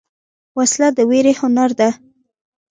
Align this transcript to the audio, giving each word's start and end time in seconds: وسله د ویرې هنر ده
وسله 0.57 0.89
د 0.97 0.99
ویرې 1.09 1.33
هنر 1.41 1.69
ده 1.79 1.89